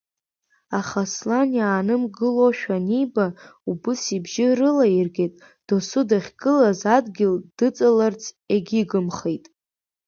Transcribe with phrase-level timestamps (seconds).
[0.79, 3.25] Аха Аслан иаанымгылошәа аниба,
[3.69, 5.33] убас ибжьы рылаиргеит,
[5.67, 9.45] досу дахьгылаз адгьыл дыҵаларц егьигымхеит…